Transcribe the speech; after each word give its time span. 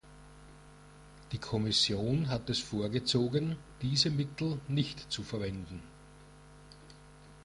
Die 1.31 1.37
Kommission 1.37 2.29
hat 2.29 2.49
es 2.49 2.57
vorgezogen, 2.57 3.57
diese 3.83 4.09
Mittel 4.09 4.59
nicht 4.67 5.11
zu 5.11 5.21
verwenden. 5.21 5.83